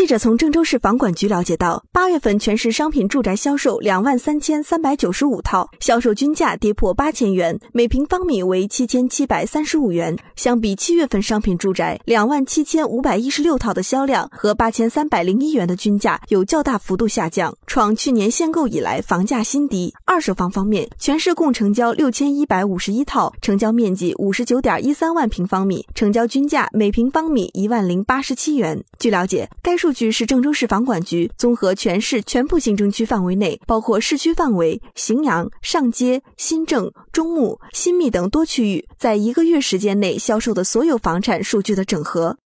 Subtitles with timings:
[0.00, 10.16] 记者从郑州市房管局了解到，八月份全市商品住宅销售两万三千三百九十五套，销售均价跌破八千元，每平方米为七千七百三十五元。
[10.36, 19.92] 相比七月份商品住宅两万七千五百一十六套的销量和八千三百零一元的均价有较大幅度下降，创去年限购以来房价新低。
[20.06, 28.82] 二手房方面，全市共成交六千一百五十一套，成交面积五十九点一三万平方米，成交均价每平方米一万零八十七元。
[28.98, 42.38] 据了解，该数数据是郑州市房管局综合全市全部行政区范围内，包括市区范围、荥阳、上街、新郑、中牟、新密等多区域，在一个月时间内销售的所有房产数据的整合。